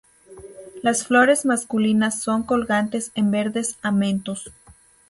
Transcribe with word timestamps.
Las 0.81 1.05
flores 1.05 1.45
masculinas 1.45 2.23
son 2.23 2.41
colgantes 2.41 3.11
en 3.13 3.29
verdes 3.29 3.77
amentos. 3.83 4.51